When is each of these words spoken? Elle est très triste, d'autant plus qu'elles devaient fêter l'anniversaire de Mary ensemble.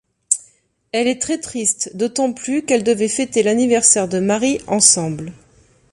Elle 0.93 1.07
est 1.07 1.21
très 1.21 1.37
triste, 1.37 1.95
d'autant 1.95 2.33
plus 2.33 2.63
qu'elles 2.65 2.83
devaient 2.83 3.07
fêter 3.07 3.43
l'anniversaire 3.43 4.07
de 4.07 4.17
Mary 4.17 4.57
ensemble. 4.65 5.31